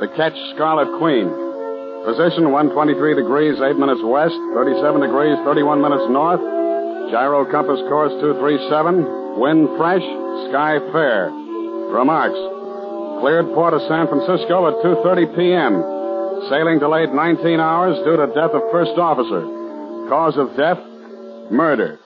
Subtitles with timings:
[0.00, 1.28] The ketch Scarlet Queen.
[2.08, 6.40] Position 123 degrees, 8 minutes west, 37 degrees, 31 minutes north.
[7.12, 9.36] Gyro compass course 237.
[9.36, 10.00] Wind fresh,
[10.48, 11.28] sky fair.
[11.92, 12.40] Remarks.
[13.20, 15.84] Cleared port of San Francisco at 2.30 p.m.
[16.48, 19.44] Sailing delayed 19 hours due to death of first officer.
[20.08, 20.80] Cause of death,
[21.52, 22.00] murder.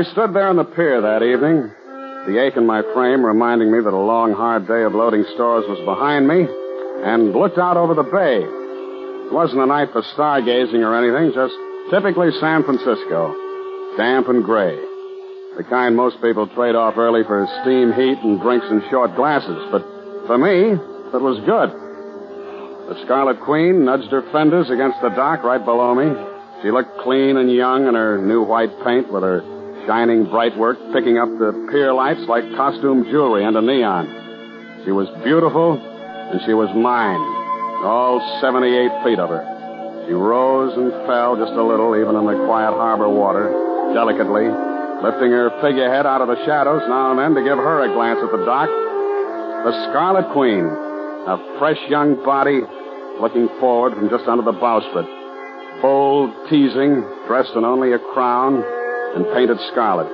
[0.00, 1.68] I stood there on the pier that evening,
[2.24, 5.68] the ache in my frame reminding me that a long, hard day of loading stores
[5.68, 6.48] was behind me,
[7.04, 8.40] and looked out over the bay.
[8.40, 11.52] It wasn't a night for stargazing or anything, just
[11.92, 13.36] typically San Francisco.
[14.00, 14.72] Damp and gray.
[15.60, 19.60] The kind most people trade off early for steam heat and drinks in short glasses.
[19.68, 19.84] But
[20.24, 20.80] for me,
[21.12, 21.76] it was good.
[22.88, 26.08] The Scarlet Queen nudged her fenders against the dock right below me.
[26.64, 30.78] She looked clean and young in her new white paint with her shining bright work
[30.92, 34.82] picking up the pier lights like costume jewelry under neon.
[34.84, 37.20] She was beautiful, and she was mine.
[37.84, 39.44] All 78 feet of her.
[40.06, 43.52] She rose and fell just a little, even in the quiet harbor water,
[43.92, 44.48] delicately,
[45.04, 48.20] lifting her figurehead out of the shadows now and then to give her a glance
[48.24, 48.68] at the dock.
[48.68, 52.60] The Scarlet Queen, a fresh young body
[53.20, 55.04] looking forward from just under the bowsprit.
[55.82, 58.64] Bold, teasing, dressed in only a crown,
[59.14, 60.08] and painted scarlet.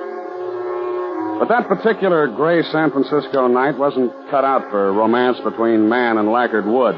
[1.39, 6.31] But that particular gray San Francisco night wasn't cut out for romance between man and
[6.31, 6.95] lacquered wood.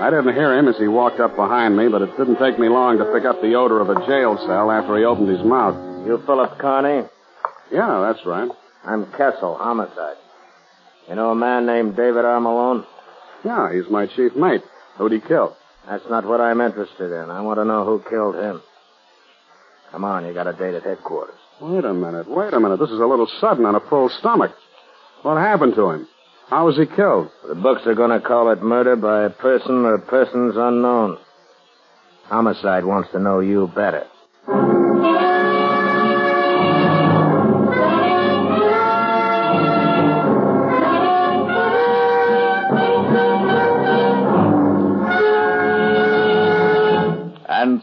[0.00, 2.70] I didn't hear him as he walked up behind me, but it didn't take me
[2.70, 5.76] long to pick up the odor of a jail cell after he opened his mouth.
[6.06, 7.06] You Philip Carney?
[7.70, 8.48] Yeah, that's right.
[8.82, 10.16] I'm Kessel, homicide.
[11.06, 12.40] You know a man named David R.
[12.40, 12.86] Malone?
[13.44, 14.62] Yeah, he's my chief mate.
[14.96, 15.54] Who'd he kill?
[15.86, 17.30] That's not what I'm interested in.
[17.30, 18.62] I want to know who killed him.
[19.92, 21.34] Come on, you got a date at headquarters.
[21.60, 22.78] Wait a minute, wait a minute.
[22.78, 24.52] This is a little sudden on a full stomach.
[25.22, 26.08] What happened to him?
[26.48, 27.30] How was he killed?
[27.48, 31.18] The books are going to call it murder by a person or persons unknown.
[32.24, 34.06] Homicide wants to know you better.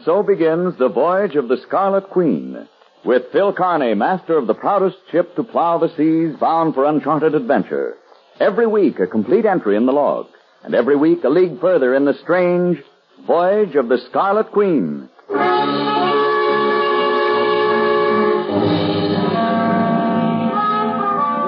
[0.08, 2.66] So begins the voyage of the Scarlet Queen,
[3.04, 7.34] with Phil Carney, master of the proudest ship to plow the seas, bound for uncharted
[7.34, 7.94] adventure.
[8.40, 10.28] Every week, a complete entry in the log,
[10.64, 12.78] and every week, a league further in the strange
[13.26, 15.10] voyage of the Scarlet Queen.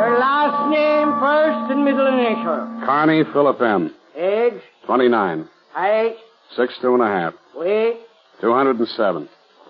[0.00, 2.84] Your last name first and middle initial.
[2.86, 3.94] Carney Philip M.
[4.16, 5.48] Age, 29.
[5.72, 6.16] height,
[6.56, 7.34] Six two and a half.
[7.54, 7.96] weight,
[8.40, 9.28] 207.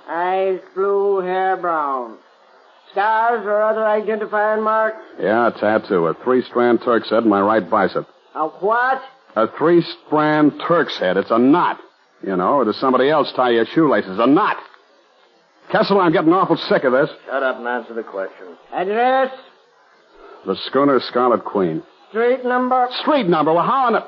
[0.08, 2.18] eyes blue, hair brown.
[2.92, 4.98] Scars or other identifying marks?
[5.20, 6.06] Yeah, a tattoo.
[6.06, 8.06] A three-strand Turk's head in my right bicep.
[8.34, 9.00] A what?
[9.36, 11.16] A three-strand Turk's head.
[11.16, 11.78] It's a knot.
[12.26, 14.18] You know, or does somebody else tie your shoelaces?
[14.18, 14.56] A knot.
[15.70, 17.08] Kessel, I'm getting awful sick of this.
[17.26, 18.56] Shut up and answer the question.
[18.72, 19.30] Address,
[20.46, 21.82] The schooner Scarlet Queen.
[22.08, 22.88] street number.
[23.02, 23.52] Street number.
[23.54, 24.04] Well, how on the...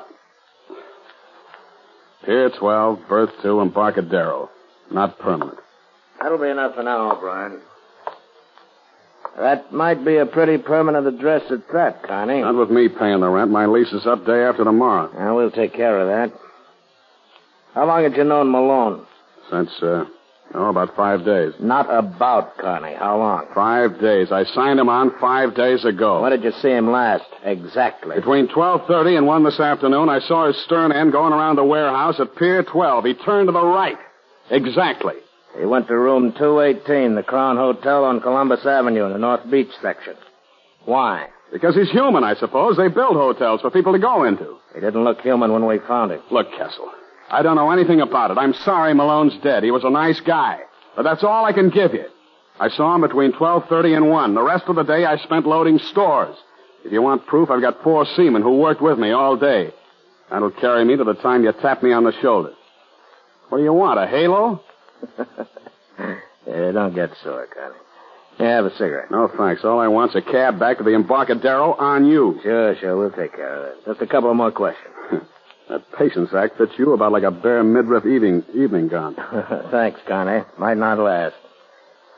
[2.25, 4.49] Pier 12, berth 2, Embarcadero.
[4.91, 5.57] Not permanent.
[6.21, 7.59] That'll be enough for now, O'Brien.
[9.37, 12.41] That might be a pretty permanent address at that, Connie.
[12.41, 13.49] Not with me paying the rent.
[13.49, 15.35] My lease is up day after tomorrow.
[15.35, 16.39] We'll take care of that.
[17.73, 19.05] How long had you known Malone?
[19.49, 20.05] Since, uh,
[20.53, 21.53] oh, about five days.
[21.59, 22.95] Not about, Connie.
[22.95, 23.47] How long?
[23.53, 24.31] Five days.
[24.31, 26.21] I signed him on five days ago.
[26.21, 27.25] When did you see him last?
[27.43, 28.15] Exactly.
[28.15, 32.19] Between 12.30 and 1 this afternoon, I saw his stern end going around the warehouse
[32.19, 33.05] at Pier 12.
[33.05, 33.97] He turned to the right.
[34.51, 35.15] Exactly.
[35.57, 39.69] He went to room 218, the Crown Hotel on Columbus Avenue in the North Beach
[39.81, 40.15] section.
[40.85, 41.27] Why?
[41.51, 42.77] Because he's human, I suppose.
[42.77, 44.57] They build hotels for people to go into.
[44.73, 46.21] He didn't look human when we found him.
[46.31, 46.91] Look, Kessel,
[47.33, 48.37] I don't know anything about it.
[48.37, 49.63] I'm sorry Malone's dead.
[49.63, 50.59] He was a nice guy.
[50.95, 52.05] But that's all I can give you.
[52.59, 54.35] I saw him between 12.30 and 1.
[54.35, 56.35] The rest of the day I spent loading stores.
[56.85, 59.71] If you want proof, I've got four seamen who worked with me all day.
[60.29, 62.53] That'll carry me to the time you tap me on the shoulder.
[63.49, 64.61] What do you want, a halo?
[66.45, 67.75] Yeah, don't get sore, Connie.
[68.39, 69.11] Yeah, have a cigarette.
[69.11, 69.63] No, thanks.
[69.63, 72.39] All I want's a cab back to the Embarcadero on you.
[72.43, 72.97] Sure, sure.
[72.97, 73.85] We'll take care of it.
[73.85, 74.92] Just a couple more questions.
[75.69, 79.15] That patience act fits you about like a bare midriff evening, evening gown.
[79.71, 80.43] Thanks, Connie.
[80.57, 81.35] Might not last.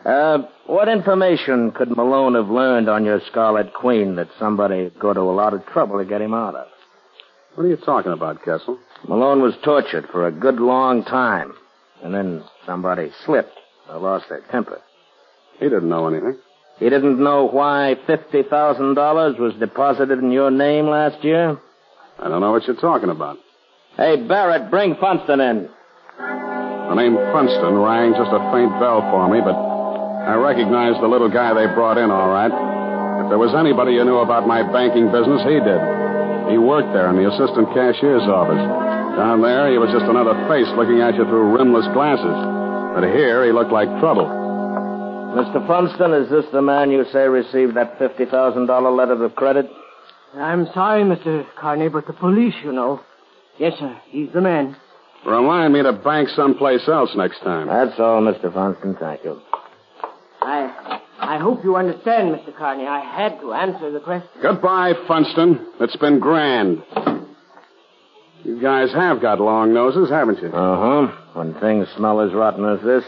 [0.03, 5.13] Uh, what information could Malone have learned on your Scarlet Queen that somebody would go
[5.13, 6.67] to a lot of trouble to get him out of?
[7.55, 8.77] What are you talking about, Kessel?
[9.07, 11.53] Malone was tortured for a good long time.
[12.03, 13.57] And then somebody slipped
[13.89, 14.81] or lost their temper.
[15.59, 16.37] He didn't know anything.
[16.77, 21.57] He didn't know why $50,000 was deposited in your name last year?
[22.19, 23.37] I don't know what you're talking about.
[23.97, 25.69] Hey, Barrett, bring Funston in.
[26.17, 31.29] The name Funston rang just a faint bell for me, but I recognized the little
[31.29, 32.51] guy they brought in all right.
[33.23, 35.81] If there was anybody who knew about my banking business, he did.
[36.51, 38.61] He worked there in the assistant cashier's office.
[39.17, 42.37] Down there, he was just another face looking at you through rimless glasses.
[42.93, 44.27] But here, he looked like trouble.
[45.35, 45.59] Mr.
[45.67, 48.31] Funston, is this the man you say received that $50,000
[48.95, 49.67] letter of credit?
[50.37, 51.45] I'm sorry, Mr.
[51.59, 53.01] Carney, but the police, you know.
[53.57, 53.97] Yes, sir.
[54.09, 54.75] He's the man.
[55.25, 57.67] Remind me to bank someplace else next time.
[57.67, 58.53] That's all, Mr.
[58.53, 58.95] Funston.
[58.99, 59.41] Thank you.
[60.41, 62.55] I I hope you understand, Mr.
[62.55, 62.85] Carney.
[62.85, 64.29] I had to answer the question.
[64.41, 65.65] Goodbye, Funston.
[65.79, 66.83] It's been grand.
[68.43, 70.49] You guys have got long noses, haven't you?
[70.49, 71.15] Uh huh.
[71.33, 73.03] When things smell as rotten as this.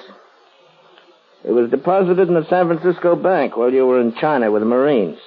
[1.45, 4.65] It was deposited in the San Francisco bank while you were in China with the
[4.65, 5.19] Marines.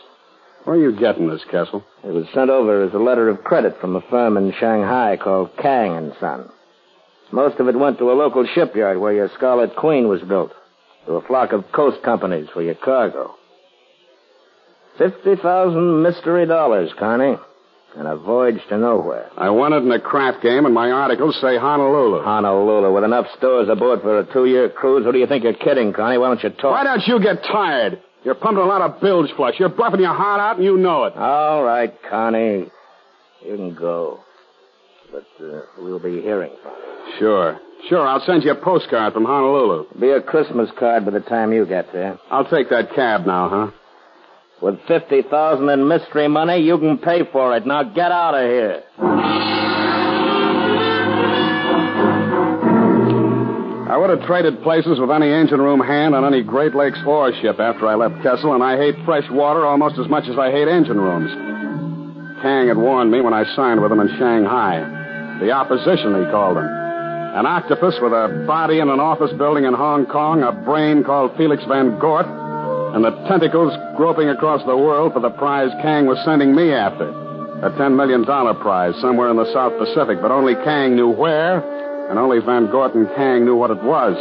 [0.65, 1.85] Where are you getting this, Kessel?
[2.05, 5.51] It was sent over as a letter of credit from a firm in Shanghai called
[5.61, 6.49] Kang and Son.
[7.33, 10.53] Most of it went to a local shipyard where your Scarlet Queen was built,
[11.07, 13.35] to a flock of coast companies for your cargo.
[14.99, 17.37] Fifty thousand mystery dollars, Connie,
[17.97, 19.31] and a voyage to nowhere.
[19.39, 22.23] I won it in a crap game, and my articles say Honolulu.
[22.23, 25.05] Honolulu, with enough stores aboard for a two-year cruise.
[25.07, 26.19] Who do you think you're kidding, Connie?
[26.19, 26.73] Why don't you talk?
[26.73, 28.03] Why don't you get tired?
[28.25, 29.55] You're pumping a lot of bilge flush.
[29.59, 31.15] You're bluffing your heart out, and you know it.
[31.17, 32.71] All right, Connie.
[33.45, 34.21] You can go.
[35.11, 37.15] But uh, we'll be hearing from you.
[37.19, 37.59] Sure.
[37.89, 39.87] Sure, I'll send you a postcard from Honolulu.
[39.99, 42.19] Be a Christmas card by the time you get there.
[42.31, 43.71] I'll take that cab now, huh?
[44.61, 47.67] With fifty thousand in mystery money, you can pay for it.
[47.67, 48.83] Now get out of here.
[54.11, 57.87] Have traded places with any engine room hand on any Great Lakes ore ship after
[57.87, 61.01] I left Kessel, and I hate fresh water almost as much as I hate engine
[61.01, 61.31] rooms.
[62.43, 65.39] Kang had warned me when I signed with him in Shanghai.
[65.41, 66.67] The opposition, he called them.
[66.67, 71.37] An octopus with a body in an office building in Hong Kong, a brain called
[71.37, 76.19] Felix Van Gort, and the tentacles groping across the world for the prize Kang was
[76.25, 77.09] sending me after.
[77.63, 81.63] A $10 million prize somewhere in the South Pacific, but only Kang knew where,
[82.11, 84.19] and only Van Gort and Kang knew what it was.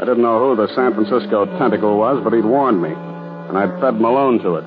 [0.00, 3.80] I didn't know who the San Francisco tentacle was, but he'd warned me, and I'd
[3.80, 4.64] fed Malone to it.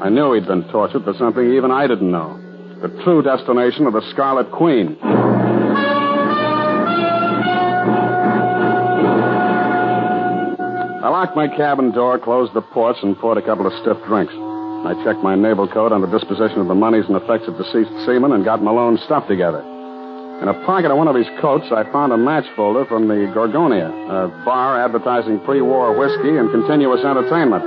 [0.00, 2.40] I knew he'd been tortured for something even I didn't know.
[2.80, 4.96] The true destination of the Scarlet Queen.
[11.04, 14.32] I locked my cabin door, closed the ports, and poured a couple of stiff drinks.
[14.32, 17.92] I checked my naval code on the disposition of the monies and effects of deceased
[18.06, 19.69] seamen and got Malone's stuff together.
[20.40, 23.30] In a pocket of one of his coats, I found a match folder from the
[23.36, 27.62] Gorgonia, a bar advertising pre-war whiskey and continuous entertainment.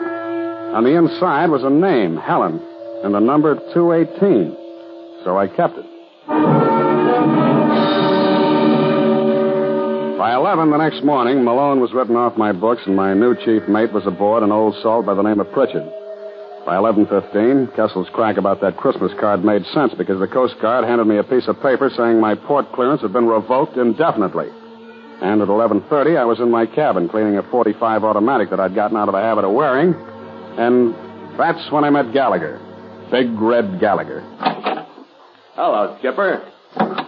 [0.73, 2.59] On the inside was a name, Helen,
[3.03, 4.57] and the number 218.
[5.23, 5.85] So I kept it.
[10.17, 13.67] By 11 the next morning, Malone was written off my books, and my new chief
[13.69, 15.87] mate was aboard an old salt by the name of Pritchard.
[16.65, 21.05] By 11.15, Kessel's crack about that Christmas card made sense because the Coast Guard handed
[21.05, 24.47] me a piece of paper saying my port clearance had been revoked indefinitely.
[25.21, 28.95] And at 11.30, I was in my cabin cleaning a 45 automatic that I'd gotten
[28.95, 29.93] out of the habit of wearing.
[30.57, 30.95] And
[31.37, 32.61] that's when I met Gallagher.
[33.11, 34.21] Big Red Gallagher.
[35.55, 36.49] Hello, Skipper.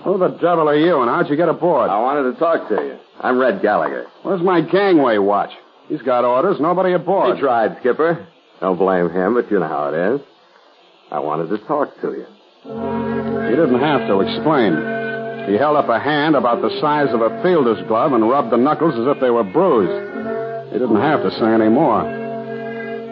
[0.03, 1.89] Who the devil are you, and how'd you get aboard?
[1.89, 2.97] I wanted to talk to you.
[3.21, 4.05] I'm Red Gallagher.
[4.23, 5.51] Where's my gangway watch?
[5.87, 7.35] He's got orders, nobody aboard.
[7.35, 8.27] He tried, Skipper.
[8.65, 10.21] Don't blame him, but you know how it is.
[11.11, 12.25] I wanted to talk to you.
[12.65, 14.73] He didn't have to explain.
[15.45, 18.57] He held up a hand about the size of a fielder's glove and rubbed the
[18.57, 20.73] knuckles as if they were bruised.
[20.73, 22.09] He didn't have to say any more.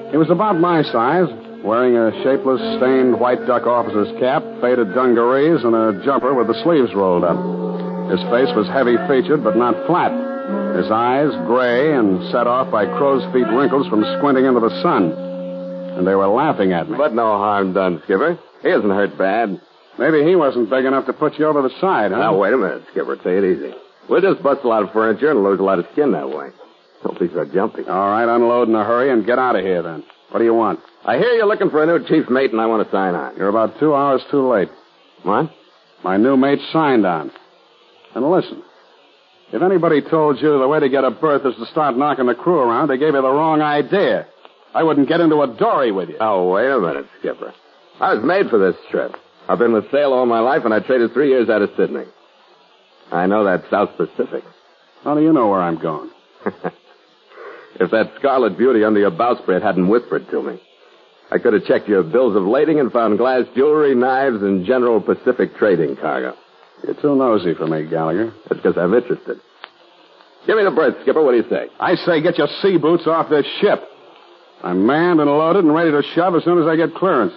[0.09, 1.29] He was about my size,
[1.61, 6.57] wearing a shapeless, stained white duck officer's cap, faded dungarees, and a jumper with the
[6.65, 7.37] sleeves rolled up.
[8.09, 10.09] His face was heavy featured, but not flat.
[10.81, 15.32] His eyes, gray and set off by crow's feet wrinkles from squinting into the sun.
[15.97, 16.97] And they were laughing at me.
[16.97, 18.39] But no harm done, Skipper.
[18.61, 19.61] He isn't hurt bad.
[19.99, 22.17] Maybe he wasn't big enough to put you over the side, huh?
[22.17, 23.15] Now, wait a minute, Skipper.
[23.17, 23.73] Take it easy.
[24.09, 26.49] We'll just bust a lot of furniture and lose a lot of skin that way.
[27.03, 27.83] Don't be so jumpy.
[27.83, 30.03] All right, unload in a hurry and get out of here then.
[30.31, 30.79] What do you want?
[31.05, 33.37] I hear you're looking for a new chief mate, and I want to sign on.
[33.37, 34.69] You're about two hours too late.
[35.23, 35.51] What?
[36.03, 37.31] My new mate signed on.
[38.15, 38.63] And listen,
[39.51, 42.35] if anybody told you the way to get a berth is to start knocking the
[42.35, 44.27] crew around, they gave you the wrong idea.
[44.73, 46.17] I wouldn't get into a dory with you.
[46.19, 47.53] Oh, wait a minute, Skipper.
[47.99, 49.15] I was made for this trip.
[49.47, 52.05] I've been with sail all my life, and I traded three years out of Sydney.
[53.11, 54.43] I know that South Pacific.
[55.03, 56.09] How do you know where I'm going?
[57.79, 60.61] if that Scarlet Beauty under your bowsprit hadn't whispered to me,
[61.29, 65.01] I could have checked your bills of lading and found glass jewelry, knives, and general
[65.01, 66.35] Pacific trading cargo.
[66.83, 68.33] You're too nosy for me, Gallagher.
[68.49, 69.39] That's because I'm interested.
[70.45, 71.23] Give me the berth, Skipper.
[71.23, 71.67] What do you say?
[71.79, 73.79] I say get your sea boots off this ship.
[74.63, 77.33] I'm manned and loaded and ready to shove as soon as I get clearance.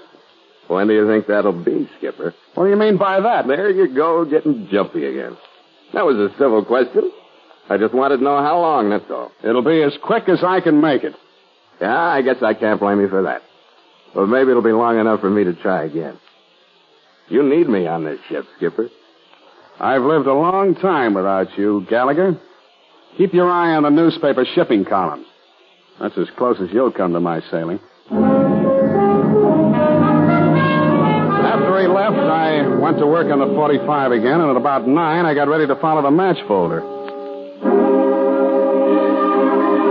[0.69, 2.35] When do you think that'll be, Skipper?
[2.55, 3.47] What do you mean by that?
[3.47, 5.37] There you go, getting jumpy again.
[5.93, 7.11] That was a civil question.
[7.69, 9.33] I just wanted to know how long, that's all.
[9.43, 11.15] It'll be as quick as I can make it.
[11.81, 13.43] Yeah, I guess I can't blame you for that.
[14.15, 16.19] But maybe it'll be long enough for me to try again.
[17.29, 18.89] You need me on this ship, Skipper.
[19.81, 22.41] I've lived a long time without you, Gallagher.
[23.19, 25.27] Keep your eye on the newspaper shipping columns.
[26.01, 27.81] That's as close as you'll come to my sailing.
[31.47, 35.25] After he left, I went to work on the 45 again, and at about 9,
[35.25, 36.81] I got ready to follow the match folder.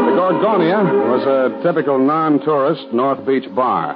[0.05, 3.95] The Gorgonia was a typical non-tourist North Beach bar.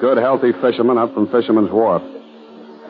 [0.00, 2.02] Good, healthy fishermen up from Fisherman's Wharf.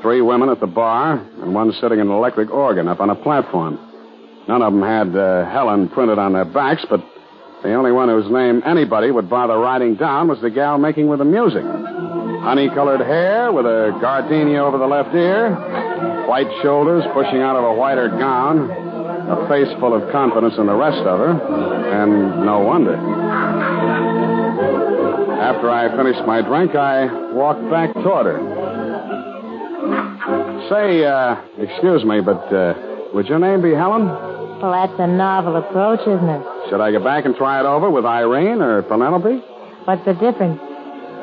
[0.02, 3.14] Three women at the bar, and one sitting in an electric organ up on a
[3.14, 3.78] platform.
[4.48, 7.00] None of them had uh, Helen printed on their backs, but
[7.62, 11.18] the only one whose name anybody would bother writing down was the gal making with
[11.18, 11.64] the music.
[11.64, 15.54] Honey colored hair with a gardenia over the left ear,
[16.26, 20.74] white shoulders pushing out of a whiter gown, a face full of confidence in the
[20.74, 21.32] rest of her,
[22.02, 22.94] and no wonder.
[25.42, 28.38] After I finished my drink, I walked back toward her.
[30.70, 32.74] Say, uh, excuse me, but uh,
[33.14, 34.06] would your name be Helen?
[34.06, 36.57] Well, that's a novel approach, isn't it?
[36.68, 39.40] Should I go back and try it over with Irene or Penelope?
[39.84, 40.60] What's the difference?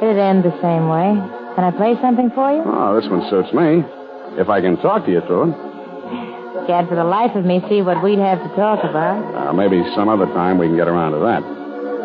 [0.01, 1.13] It'd end the same way.
[1.55, 2.63] Can I play something for you?
[2.65, 3.85] Oh, this one suits me.
[4.41, 6.67] If I can talk to you through it.
[6.67, 9.21] Can't for the life of me see what we'd have to talk about.
[9.37, 11.43] Uh, maybe some other time we can get around to that.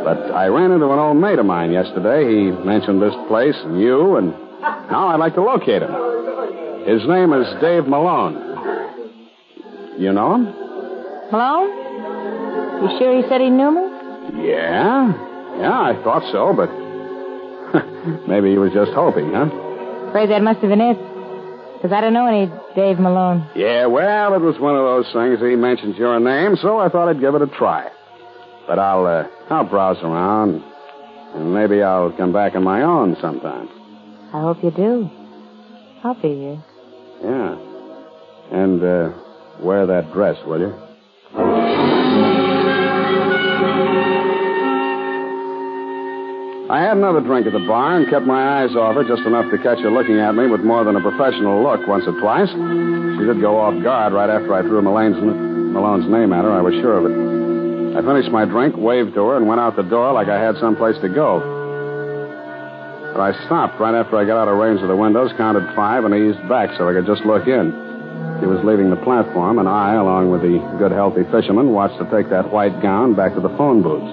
[0.04, 2.28] But I ran into an old mate of mine yesterday.
[2.28, 4.32] He mentioned this place and you, and
[4.92, 5.90] now I'd like to locate him.
[6.86, 8.36] His name is Dave Malone.
[9.98, 10.44] You know him?
[11.32, 11.89] Malone?
[12.80, 14.48] You sure he said he knew me?
[14.48, 15.12] Yeah.
[15.58, 16.70] Yeah, I thought so, but
[18.28, 19.50] maybe he was just hoping, huh?
[20.08, 20.96] Afraid that must have been it.
[21.76, 23.48] Because I don't know any Dave Malone.
[23.54, 25.40] Yeah, well, it was one of those things.
[25.40, 27.90] He mentioned your name, so I thought I'd give it a try.
[28.66, 30.62] But I'll, uh, I'll browse around,
[31.34, 33.68] and maybe I'll come back on my own sometime.
[34.32, 35.10] I hope you do.
[36.04, 36.64] I'll be here.
[37.22, 37.58] Yeah.
[38.52, 39.12] And, uh,
[39.60, 41.99] wear that dress, will you?
[46.70, 49.50] I had another drink at the bar and kept my eyes off her just enough
[49.50, 52.48] to catch her looking at me with more than a professional look once or twice.
[52.48, 56.52] She did go off guard right after I threw Malone's, Malone's name at her.
[56.52, 57.98] I was sure of it.
[57.98, 60.54] I finished my drink, waved to her, and went out the door like I had
[60.62, 61.42] someplace to go.
[63.12, 66.04] But I stopped right after I got out of range of the windows, counted five,
[66.04, 67.89] and eased back so I could just look in.
[68.40, 72.08] She was leaving the platform, and I, along with the good, healthy fisherman, watched her
[72.08, 74.08] take that white gown back to the phone booths.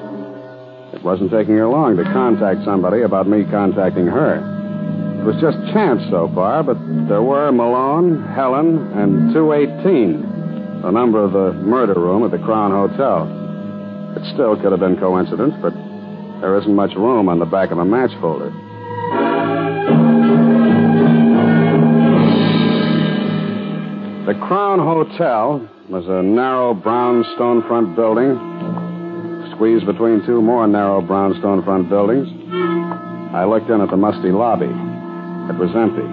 [0.94, 4.44] It wasn't taking her long to contact somebody about me contacting her.
[5.22, 11.24] It was just chance so far, but there were Malone, Helen, and 218, the number
[11.24, 13.32] of the murder room at the Crown Hotel.
[14.20, 15.74] It still could have been coincidence, but
[16.42, 18.52] there isn't much room on the back of a match folder.
[24.27, 28.36] The Crown Hotel was a narrow brownstone front building,
[29.55, 32.27] squeezed between two more narrow brownstone front buildings.
[33.31, 34.67] I looked in at the musty lobby.
[34.67, 36.03] It was empty.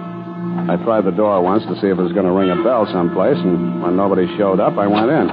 [0.71, 2.87] I tried the door once to see if it was going to ring a bell
[2.87, 5.27] someplace, and when nobody showed up, I went in.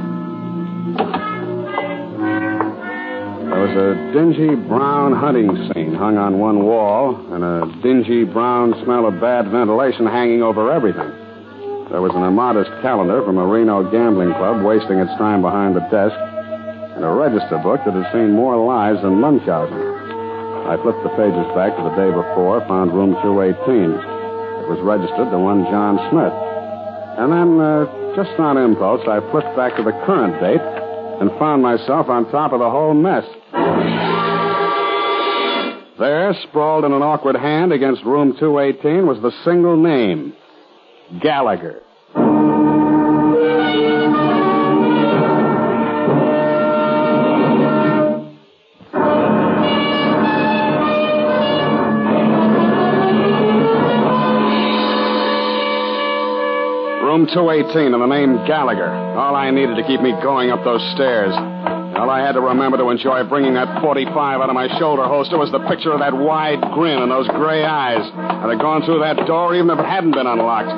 [3.47, 8.75] There was a dingy brown hunting scene hung on one wall, and a dingy brown
[8.83, 11.22] smell of bad ventilation hanging over everything.
[11.93, 15.85] There was an immodest calendar from a Reno gambling club wasting its time behind the
[15.93, 16.17] desk,
[16.97, 19.77] and a register book that had seen more lives than Munchausen.
[20.73, 23.93] I flipped the pages back to the day before, found room 218.
[23.93, 26.33] It was registered to one John Smith.
[27.21, 27.85] And then, uh,
[28.17, 30.65] just on impulse, I flipped back to the current date
[31.21, 33.29] and found myself on top of the whole mess.
[36.01, 40.33] There, sprawled in an awkward hand against room 218, was the single name
[41.21, 41.83] Gallagher.
[57.03, 58.89] Room room 218 and the name Gallagher.
[58.89, 61.35] All I needed to keep me going up those stairs.
[61.97, 65.37] All I had to remember to enjoy bringing that 45 out of my shoulder holster
[65.37, 68.01] was the picture of that wide grin and those gray eyes.
[68.15, 70.73] I'd have gone through that door even if it hadn't been unlocked.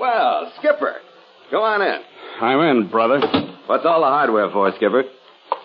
[0.00, 0.96] Well, Skipper,
[1.50, 2.00] go on in.
[2.40, 3.20] I'm in, brother.
[3.66, 5.04] What's all the hardware for, Skipper?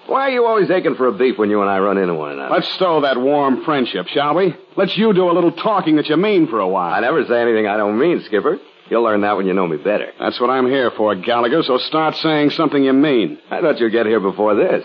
[0.08, 2.34] Why are you always aching for a beef when you and I run into one
[2.34, 2.54] another?
[2.56, 4.54] Let's stow that warm friendship, shall we?
[4.76, 6.94] Let's you do a little talking that you mean for a while.
[6.94, 8.60] I never say anything I don't mean, Skipper.
[8.90, 10.12] You'll learn that when you know me better.
[10.20, 13.40] That's what I'm here for, Gallagher, so start saying something you mean.
[13.50, 14.84] I thought you'd get here before this.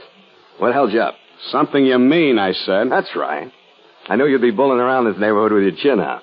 [0.59, 1.15] What held you up?
[1.51, 2.91] Something you mean, I said.
[2.91, 3.53] That's right.
[4.09, 6.23] I knew you'd be bulling around this neighborhood with your chin out.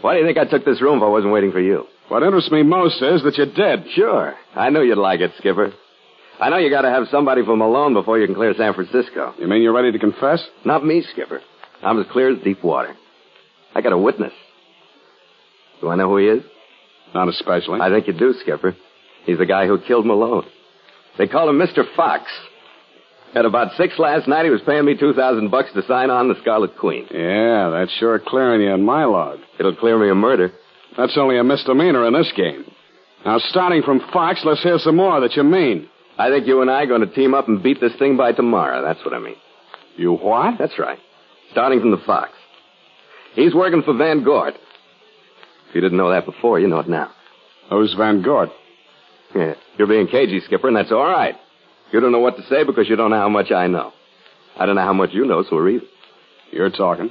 [0.00, 1.86] Why do you think I took this room if I wasn't waiting for you?
[2.08, 3.86] What interests me most is that you're dead.
[3.94, 4.34] Sure.
[4.54, 5.72] I knew you'd like it, Skipper.
[6.40, 9.34] I know you gotta have somebody from Malone before you can clear San Francisco.
[9.38, 10.44] You mean you're ready to confess?
[10.64, 11.40] Not me, Skipper.
[11.82, 12.96] I'm as clear as deep water.
[13.74, 14.32] I got a witness.
[15.80, 16.42] Do I know who he is?
[17.14, 17.80] Not especially.
[17.80, 18.74] I think you do, Skipper.
[19.24, 20.46] He's the guy who killed Malone.
[21.18, 21.84] They call him Mr.
[21.94, 22.24] Fox.
[23.34, 26.28] At about six last night, he was paying me two thousand bucks to sign on
[26.28, 27.06] the Scarlet Queen.
[27.10, 29.38] Yeah, that's sure clearing you in my log.
[29.58, 30.52] It'll clear me a murder.
[30.96, 32.64] That's only a misdemeanor in this game.
[33.24, 35.88] Now, starting from Fox, let's hear some more that you mean.
[36.18, 38.32] I think you and I are going to team up and beat this thing by
[38.32, 38.82] tomorrow.
[38.82, 39.36] That's what I mean.
[39.96, 40.58] You what?
[40.58, 40.98] That's right.
[41.52, 42.32] Starting from the Fox.
[43.34, 44.54] He's working for Van Gort.
[45.72, 47.10] If you didn't know that before, you know it now.
[47.70, 48.50] Who's Van Gort?
[49.34, 51.34] Yeah, you're being cagey, Skipper, and that's all right.
[51.90, 53.90] You don't know what to say because you don't know how much I know.
[54.58, 55.88] I don't know how much you know, so we're even.
[56.50, 57.10] You're talking.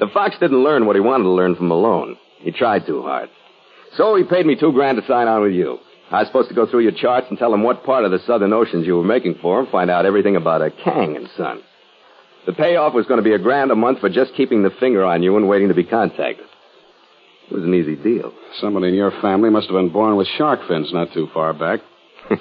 [0.00, 2.16] The Fox didn't learn what he wanted to learn from Malone.
[2.40, 3.28] He tried too hard.
[3.96, 5.78] So he paid me two grand to sign on with you.
[6.10, 8.18] I was supposed to go through your charts and tell him what part of the
[8.26, 11.62] Southern Oceans you were making for him, find out everything about a Kang and Son.
[12.44, 15.04] The payoff was going to be a grand a month for just keeping the finger
[15.04, 16.46] on you and waiting to be contacted.
[17.50, 18.32] It was an easy deal.
[18.60, 21.80] Somebody in your family must have been born with shark fins not too far back.
[22.30, 22.36] yeah,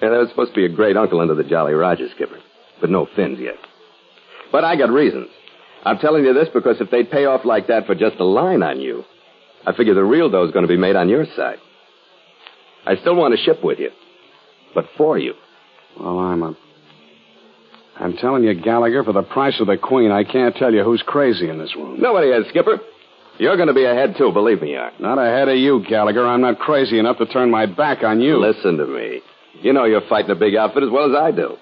[0.00, 2.38] that was supposed to be a great uncle under the Jolly Roger skipper,
[2.80, 3.56] but no fins yet.
[4.50, 5.28] But I got reasons.
[5.84, 8.62] I'm telling you this because if they'd pay off like that for just a line
[8.62, 9.04] on you,
[9.66, 11.58] I figure the real dough's going to be made on your side.
[12.86, 13.90] I still want to ship with you,
[14.74, 15.34] but for you.
[16.00, 16.56] Well, I'm a.
[18.00, 21.02] I'm telling you, Gallagher, for the price of the Queen, I can't tell you who's
[21.04, 22.00] crazy in this room.
[22.00, 22.78] Nobody is, Skipper.
[23.38, 24.92] You're going to be ahead, too, believe me, are.
[24.98, 26.26] Not ahead of you, Gallagher.
[26.26, 28.38] I'm not crazy enough to turn my back on you.
[28.38, 29.20] Listen to me.
[29.62, 31.56] You know you're fighting a big outfit as well as I do.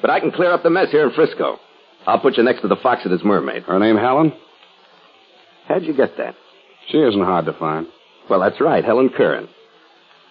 [0.00, 1.58] But I can clear up the mess here in Frisco.
[2.06, 3.62] I'll put you next to the fox and his mermaid.
[3.62, 4.32] Her name Helen?
[5.66, 6.34] How'd you get that?
[6.88, 7.86] She isn't hard to find.
[8.28, 9.48] Well, that's right, Helen Curran.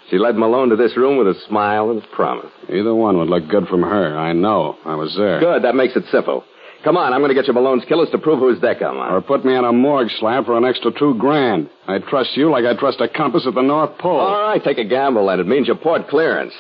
[0.10, 2.52] She led Malone to this room with a smile and a promise.
[2.70, 4.18] Either one would look good from her.
[4.18, 4.78] I know.
[4.86, 5.40] I was there.
[5.40, 6.44] Good, that makes it simple.
[6.84, 9.14] Come on, I'm going to get you Malone's killers to prove whose deck I'm on.
[9.14, 11.70] Or put me on a morgue slab for an extra two grand.
[11.88, 14.20] I trust you like I trust a compass at the North Pole.
[14.20, 16.54] All right, take a gamble, and it means your port clearance.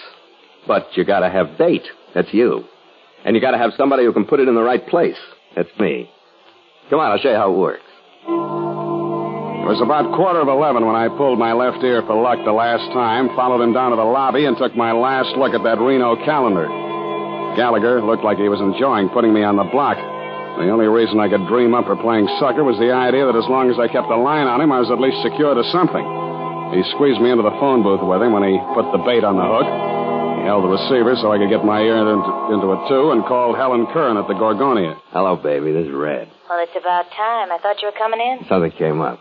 [0.65, 1.83] But you got to have bait.
[2.15, 2.63] That's you.
[3.25, 5.17] And you got to have somebody who can put it in the right place.
[5.57, 6.09] That's me.
[6.89, 7.83] Come on, I'll show you how it works.
[8.25, 12.51] It was about quarter of eleven when I pulled my left ear for luck the
[12.51, 15.79] last time, followed him down to the lobby, and took my last look at that
[15.79, 16.67] Reno calendar.
[17.55, 19.95] Gallagher looked like he was enjoying putting me on the block.
[20.57, 23.49] The only reason I could dream up for playing sucker was the idea that as
[23.49, 26.05] long as I kept a line on him, I was at least secure to something.
[26.77, 29.37] He squeezed me into the phone booth with him when he put the bait on
[29.37, 29.65] the hook.
[29.65, 33.25] He held the receiver so I could get my ear into, into it, too, and
[33.25, 34.97] called Helen Curran at the Gorgonia.
[35.09, 35.73] Hello, baby.
[35.73, 36.29] This is Red.
[36.49, 37.49] Well, it's about time.
[37.49, 38.45] I thought you were coming in.
[38.49, 39.19] Something came up.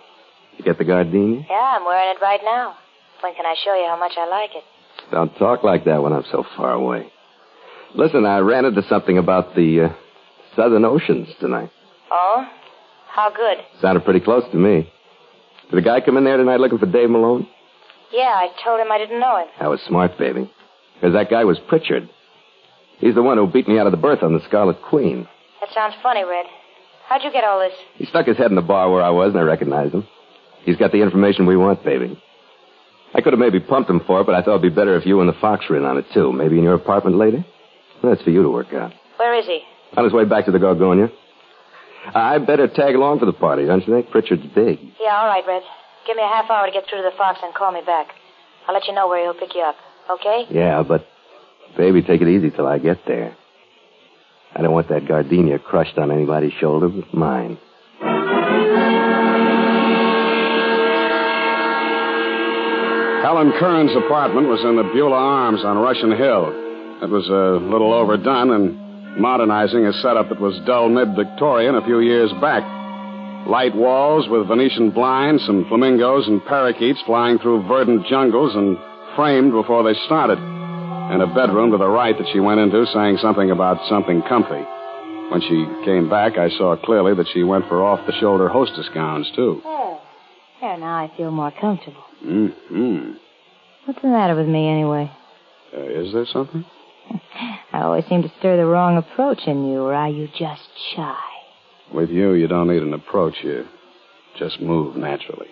[0.57, 1.49] You get the gardenia?
[1.49, 2.77] Yeah, I'm wearing it right now.
[3.25, 4.65] When can I show you how much I like it?
[5.11, 7.09] Don't talk like that when I'm so far away.
[7.95, 9.89] Listen, I ran into something about the uh,
[10.57, 11.71] Southern Oceans tonight.
[12.11, 12.47] Oh?
[13.09, 13.59] How good?
[13.81, 14.91] Sounded pretty close to me.
[15.71, 17.47] Did a guy come in there tonight looking for Dave Malone?
[18.13, 19.47] Yeah, I told him I didn't know him.
[19.61, 20.51] That was smart, baby.
[20.95, 22.09] Because that guy was Pritchard.
[22.99, 25.27] He's the one who beat me out of the berth on the Scarlet Queen.
[25.61, 26.47] That sounds funny, Red.
[27.09, 27.73] How'd you get all this?
[27.97, 30.07] He stuck his head in the bar where I was, and I recognized him.
[30.65, 32.23] He's got the information we want, baby.
[33.15, 35.05] I could have maybe pumped him for it, but I thought it'd be better if
[35.05, 36.33] you and the Fox were in on it, too.
[36.33, 37.45] Maybe in your apartment later?
[38.03, 38.93] That's for you to work out.
[39.19, 39.61] Where is he?
[39.97, 41.11] On his way back to the Gorgonia.
[42.07, 44.11] Uh, I better tag along for the party, don't you think?
[44.11, 44.79] Pritchard's big.
[45.01, 45.63] Yeah, all right, Red.
[46.07, 48.09] Give me a half hour to get through to the Fox and call me back.
[48.67, 49.77] I'll let you know where he'll pick you up.
[50.11, 50.47] Okay?
[50.51, 51.07] Yeah, but,
[51.77, 53.37] baby, take it easy till I get there.
[54.55, 57.59] I don't want that gardenia crushed on anybody's shoulder but mine.
[63.23, 66.51] Helen Curran's apartment was in the Beulah Arms on Russian Hill.
[67.03, 68.82] It was a little overdone and
[69.19, 72.63] modernizing a setup that was dull mid-Victorian a few years back.
[73.47, 78.79] Light walls with Venetian blinds, some flamingos and parakeets flying through verdant jungles and
[79.17, 80.39] framed before they started.
[80.39, 84.65] And a bedroom to the right that she went into saying something about something comfy.
[85.31, 88.89] When she came back, I saw clearly that she went for off the shoulder hostess
[88.95, 89.61] gowns, too.
[89.65, 90.01] Oh.
[90.61, 92.05] There, now I feel more comfortable.
[92.25, 93.13] Mm-hmm.
[93.85, 95.11] What's the matter with me, anyway?
[95.77, 96.65] Uh, is there something?
[97.73, 101.17] I always seem to stir the wrong approach in you, or are you just shy?
[101.93, 103.35] With you, you don't need an approach.
[103.43, 103.67] You
[104.39, 105.49] just move naturally.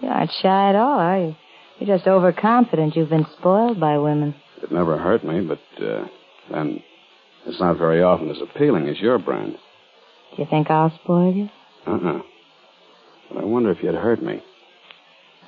[0.00, 1.36] You aren't shy at all, are you?
[1.78, 2.96] You're just overconfident.
[2.96, 4.34] You've been spoiled by women.
[4.60, 6.06] It never hurt me, but uh,
[6.50, 6.82] then
[7.46, 9.52] it's not very often as appealing as your brand.
[10.34, 11.48] Do you think I'll spoil you?
[11.86, 12.20] Uh-uh.
[13.28, 14.42] But I wonder if you'd hurt me.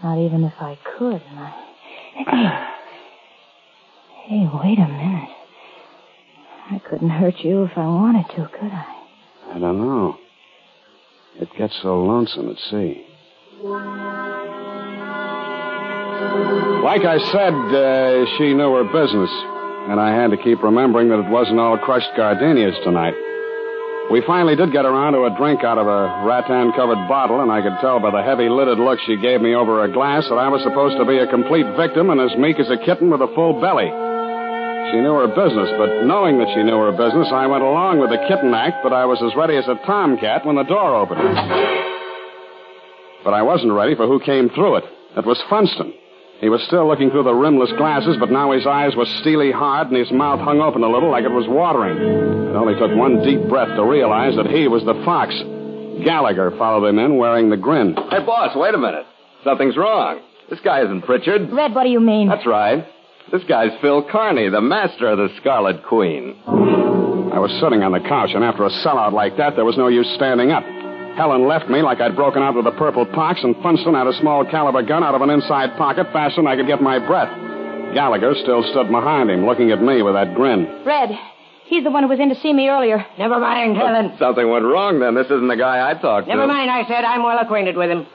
[0.03, 1.21] Not even if I could.
[1.21, 1.39] And
[2.29, 2.71] I...
[4.27, 5.29] hey, wait a minute.
[6.71, 8.87] I couldn't hurt you if I wanted to, could I?
[9.53, 10.17] I don't know.
[11.41, 13.07] It gets so lonesome at sea.
[16.83, 19.31] Like I said, uh, she knew her business,
[19.91, 23.15] and I had to keep remembering that it wasn't all crushed gardenias tonight.
[24.11, 27.51] We finally did get around to a drink out of a rattan covered bottle, and
[27.51, 30.37] I could tell by the heavy lidded look she gave me over a glass that
[30.37, 33.21] I was supposed to be a complete victim and as meek as a kitten with
[33.21, 34.04] a full belly.
[34.95, 38.11] She knew her business, but knowing that she knew her business, I went along with
[38.15, 41.19] the kitten act, but I was as ready as a tomcat when the door opened.
[43.27, 44.85] But I wasn't ready for who came through it.
[45.17, 45.95] It was Funston.
[46.39, 49.89] He was still looking through the rimless glasses, but now his eyes were steely hard
[49.89, 51.99] and his mouth hung open a little like it was watering.
[51.99, 55.35] It only took one deep breath to realize that he was the fox.
[56.07, 57.97] Gallagher followed him in wearing the grin.
[58.15, 59.07] Hey, boss, wait a minute.
[59.43, 60.23] Something's wrong.
[60.51, 61.51] This guy isn't Pritchard.
[61.51, 62.29] Red, what do you mean?
[62.29, 62.87] That's right.
[63.33, 66.37] This guy's Phil Carney, the master of the Scarlet Queen.
[66.47, 69.89] I was sitting on the couch, and after a sellout like that, there was no
[69.89, 70.63] use standing up.
[71.17, 74.13] Helen left me like I'd broken out with a purple pox, and Funston had a
[74.21, 77.33] small caliber gun out of an inside pocket faster than I could get my breath.
[77.95, 80.85] Gallagher still stood behind him, looking at me with that grin.
[80.85, 81.11] Red,
[81.67, 83.05] he's the one who was in to see me earlier.
[83.19, 84.15] Never mind, Helen.
[84.19, 85.15] Something went wrong then.
[85.15, 86.47] This isn't the guy I talked Never to.
[86.47, 87.05] Never mind, I said.
[87.05, 88.07] I'm well acquainted with him.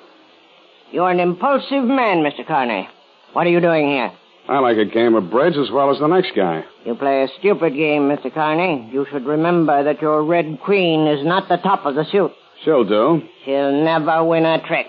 [0.91, 2.45] You're an impulsive man, Mr.
[2.45, 2.87] Carney.
[3.33, 4.11] What are you doing here?
[4.49, 6.63] I like a game of bridge as well as the next guy.
[6.83, 8.33] You play a stupid game, Mr.
[8.33, 8.89] Carney.
[8.91, 12.31] You should remember that your Red Queen is not the top of the suit.
[12.65, 13.21] She'll do.
[13.45, 14.87] She'll never win a trick.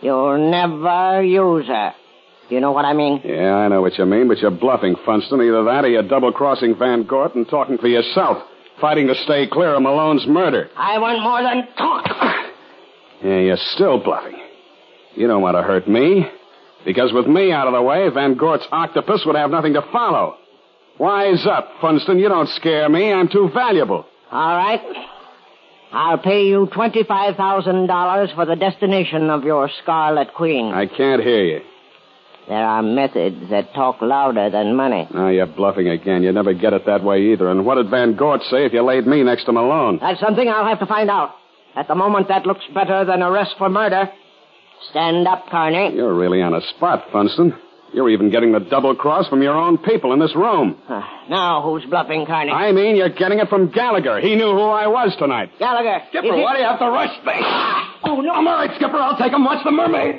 [0.00, 1.92] You'll never use her.
[2.48, 3.20] You know what I mean?
[3.24, 5.40] Yeah, I know what you mean, but you're bluffing, Funston.
[5.40, 8.38] Either that or you're double-crossing Van Gort and talking for yourself,
[8.80, 10.70] fighting to stay clear of Malone's murder.
[10.76, 12.06] I want more than talk.
[13.22, 14.36] Yeah, you're still bluffing.
[15.14, 16.26] You don't want to hurt me.
[16.84, 20.36] Because with me out of the way, Van Gort's octopus would have nothing to follow.
[20.98, 22.18] Wise up, Funston.
[22.18, 23.12] You don't scare me.
[23.12, 24.06] I'm too valuable.
[24.30, 24.80] All right.
[25.92, 30.72] I'll pay you $25,000 for the destination of your Scarlet Queen.
[30.72, 31.60] I can't hear you.
[32.48, 35.08] There are methods that talk louder than money.
[35.14, 36.22] Now you're bluffing again.
[36.22, 37.48] You never get it that way either.
[37.48, 39.98] And what did Van Gort say if you laid me next to Malone?
[40.00, 41.30] That's something I'll have to find out.
[41.74, 44.10] At the moment, that looks better than arrest for murder.
[44.90, 45.94] Stand up, Carney.
[45.94, 47.54] You're really on a spot, Funston.
[47.92, 50.76] You're even getting the double cross from your own people in this room.
[50.88, 52.50] Ah, now, who's bluffing, Carney?
[52.50, 54.18] I mean, you're getting it from Gallagher.
[54.20, 55.50] He knew who I was tonight.
[55.60, 56.02] Gallagher.
[56.08, 57.46] Skipper, it- why do you have to rush things?
[58.02, 58.32] Oh, no.
[58.32, 58.96] I'm all right, Skipper.
[58.98, 59.44] I'll take him.
[59.44, 60.16] Watch the mermaid.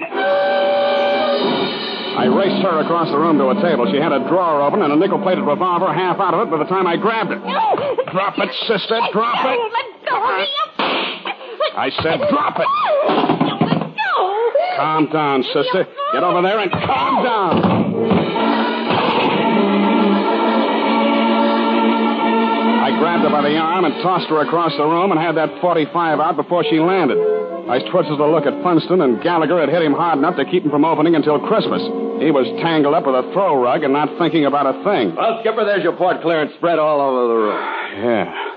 [2.16, 3.92] I raced her across the room to a table.
[3.92, 6.64] She had a drawer open and a nickel-plated revolver half out of it by the
[6.72, 7.40] time I grabbed it.
[7.44, 9.00] Drop it, sister.
[9.12, 9.60] Drop it.
[9.60, 10.48] Let go of me.
[11.76, 12.68] I said drop it.
[14.76, 14.84] Let go.
[14.84, 15.88] Calm down, sister.
[16.14, 17.86] Get over there and calm down.
[22.86, 25.60] I grabbed her by the arm and tossed her across the room and had that
[25.62, 27.18] 45 out before she landed.
[27.66, 30.64] I twisted to look at Funston, and Gallagher had hit him hard enough to keep
[30.64, 31.82] him from opening until Christmas.
[32.22, 35.16] He was tangled up with a throw rug and not thinking about a thing.
[35.16, 37.72] Well, Skipper, there's your port clearance spread all over the room.
[37.96, 38.55] Yeah.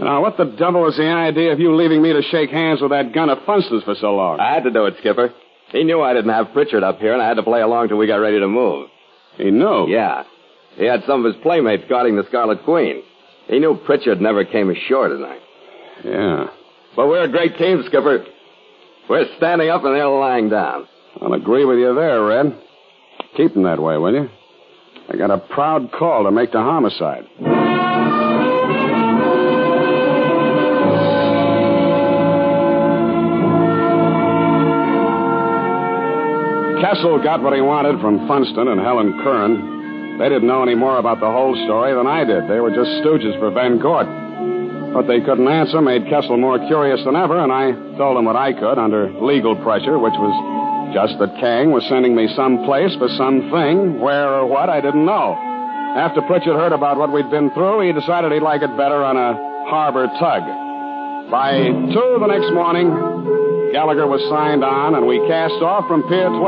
[0.00, 2.90] Now, what the devil was the idea of you leaving me to shake hands with
[2.92, 4.38] that gun of Funston's for so long?
[4.38, 5.34] I had to do it, Skipper.
[5.70, 7.98] He knew I didn't have Pritchard up here, and I had to play along till
[7.98, 8.88] we got ready to move.
[9.36, 9.88] He knew.
[9.88, 10.24] Yeah.
[10.76, 13.02] He had some of his playmates guarding the Scarlet Queen.
[13.48, 15.40] He knew Pritchard never came ashore tonight.
[16.04, 16.46] Yeah.
[16.94, 18.24] But we're a great team, Skipper.
[19.08, 20.86] We're standing up and they're lying down.
[21.20, 22.56] I'll agree with you there, Red.
[23.36, 24.28] Keep them that way, will you?
[25.08, 27.24] I got a proud call to make to homicide.
[36.80, 40.18] Kessel got what he wanted from Funston and Helen Curran.
[40.18, 42.46] They didn't know any more about the whole story than I did.
[42.46, 44.06] They were just stooges for Van Gort.
[44.94, 48.36] What they couldn't answer made Kessel more curious than ever, and I told him what
[48.36, 50.34] I could under legal pressure, which was
[50.94, 55.36] just that Kang was sending me someplace for something, where or what I didn't know.
[55.98, 59.16] After Pritchard heard about what we'd been through, he decided he'd like it better on
[59.16, 59.34] a
[59.68, 60.42] harbor tug.
[61.30, 61.58] By
[61.92, 62.88] two the next morning,
[63.72, 66.38] Gallagher was signed on, and we cast off from Pier 12.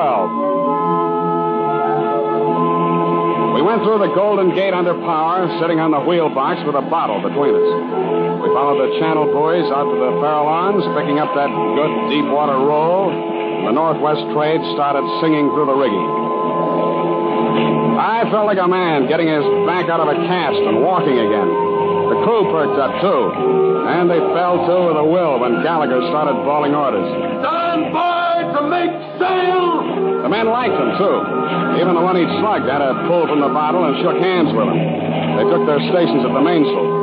[3.56, 6.80] We went through the Golden Gate under power, sitting on the wheel box with a
[6.80, 7.70] bottle between us.
[8.40, 12.56] We followed the channel buoys out to the Farallones, picking up that good deep water
[12.56, 13.12] roll.
[13.12, 16.08] The Northwest trade started singing through the rigging.
[18.00, 21.69] I felt like a man getting his back out of a cast and walking again.
[22.10, 23.22] The crew perked up, too.
[23.86, 27.06] And they fell to with a will when Gallagher started bawling orders.
[27.06, 28.90] Stand by to make
[29.22, 30.26] sail!
[30.26, 31.16] The men liked him, too.
[31.78, 34.66] Even the one he'd slugged had a pull from the bottle and shook hands with
[34.66, 34.80] him.
[35.38, 36.99] They took their stations at the mainsail.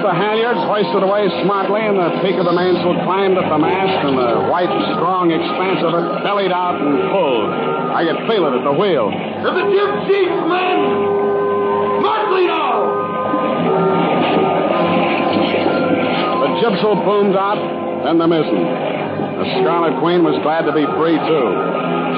[0.00, 4.00] The halyards hoisted away smartly and the peak of the mainsail climbed at the mast
[4.08, 7.52] and the white, strong expanse of it bellied out and pulled,
[7.92, 9.12] I could feel it at the wheel.
[9.12, 10.78] To the jib sheets, men!
[12.00, 12.72] Smartly now!
[16.48, 17.60] The jibsail boomed out,
[18.08, 18.56] then the mizzen.
[18.56, 21.48] The Scarlet Queen was glad to be free, too.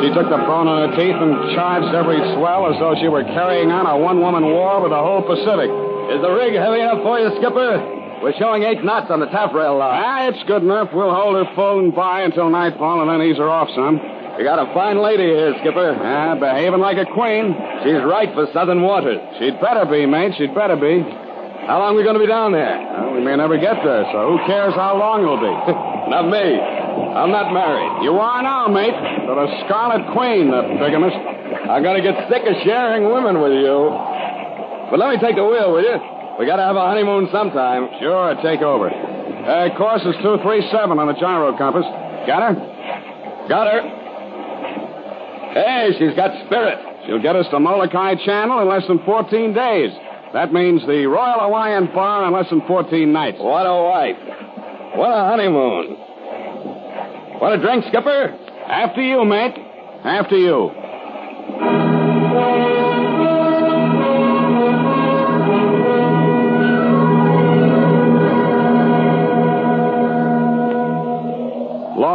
[0.07, 3.27] She took the bone in her teeth and charged every swell as though she were
[3.27, 5.82] carrying on a one-woman war with the whole Pacific.
[6.12, 8.20] Is the rig heavy enough for you, Skipper?
[8.22, 9.96] We're showing eight knots on the taffrail line.
[9.96, 10.92] Ah, it's good enough.
[10.92, 13.96] We'll hold her full and by until nightfall and then ease her off some.
[14.37, 15.96] We got a fine lady here, Skipper.
[15.96, 17.57] Ah, behaving like a queen.
[17.83, 19.18] She's right for southern waters.
[19.40, 20.37] She'd better be, mate.
[20.37, 21.01] She'd better be.
[21.66, 22.77] How long are we going to be down there?
[22.77, 25.55] Well, we may never get there, so who cares how long it'll be?
[26.12, 26.61] Not me.
[27.16, 28.05] I'm not married.
[28.05, 28.92] you are now, mate.
[28.92, 31.16] To the Scarlet Queen, the bigamist.
[31.70, 34.12] I'm going to get sick of sharing women with you.
[34.93, 35.97] But let me take the wheel, will you?
[36.39, 37.89] We got to have a honeymoon sometime.
[37.99, 38.93] Sure, take over.
[38.93, 40.69] Uh, course is 237
[41.01, 41.89] on the gyro compass.
[42.29, 42.55] Got her?
[43.49, 43.81] Got her.
[45.57, 46.77] Hey, she's got spirit.
[47.07, 49.93] She'll get us to Molokai Channel in less than 14 days.
[50.35, 53.39] That means the Royal Hawaiian Bar in less than 14 nights.
[53.41, 54.21] What a wife.
[54.93, 55.97] What a honeymoon.
[57.41, 58.29] Want a drink, Skipper?
[58.69, 59.57] After you, mate.
[60.05, 60.69] After you.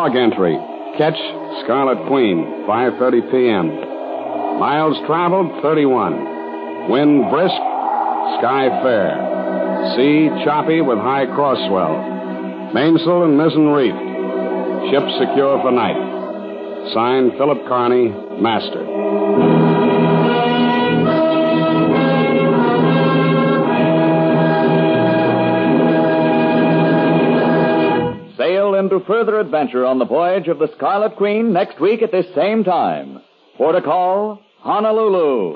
[0.07, 0.55] Log entry.
[0.97, 1.19] Ketch
[1.63, 3.67] Scarlet Queen, 5:30 p.m.
[4.57, 6.89] Miles traveled 31.
[6.89, 7.59] Wind brisk,
[8.39, 9.11] sky fair.
[9.97, 11.99] Sea choppy with high cross swell.
[12.73, 13.99] Mainsail and mizzen reefed.
[14.91, 15.99] Ship secure for night.
[16.93, 18.07] Signed Philip Carney,
[18.39, 19.96] Master.
[29.07, 33.21] Further adventure on the voyage of the Scarlet Queen next week at this same time.
[33.57, 35.53] Port of call, Honolulu.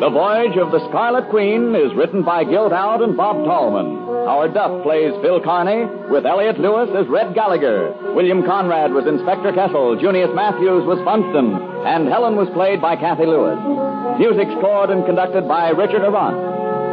[0.00, 4.09] The Voyage of the Scarlet Queen is written by Gil Dowd and Bob Tallman.
[4.30, 7.90] Howard Duff plays Phil Carney, with Elliot Lewis as Red Gallagher.
[8.14, 13.26] William Conrad was Inspector Kessel, Junius Matthews was Funston, and Helen was played by Cathy
[13.26, 13.58] Lewis.
[14.22, 16.38] Music scored and conducted by Richard Aurandt.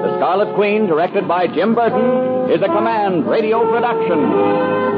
[0.01, 4.96] The Scarlet Queen, directed by Jim Burton, is a command radio production.